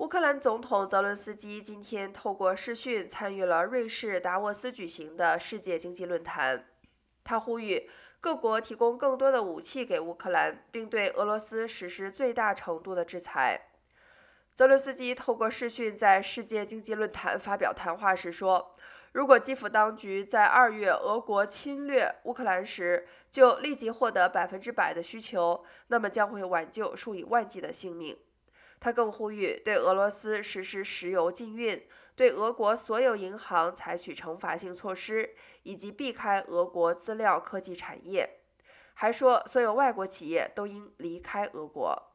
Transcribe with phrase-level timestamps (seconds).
[0.00, 6.64] 乌克兰总统泽伦斯基今天透过视讯参与了瑞士达沃斯举行的世界经济论坛。
[7.22, 7.86] 他呼吁
[8.18, 13.66] 各国提供更多的武器给乌克兰，并对俄罗斯实施最大程度的制裁。
[14.54, 18.72] 泽伦斯基透过视讯在世界经济论坛发表谈话时说
[19.12, 28.16] ：“如果基辅当局在二月俄国侵略乌克兰时就立即获得百分之百的需求，那么将会挽救数以万计的性命。”
[28.80, 38.38] 他更呼吁对俄罗斯实施石油禁运，对俄国所有银行采取惩罚性措施，以及避开俄国资料科技产业。
[38.94, 42.09] 还说，所有外国企业都应离开俄国。